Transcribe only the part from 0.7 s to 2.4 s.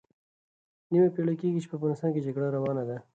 نیمه پېړۍ کېږي چې په افغانستان کې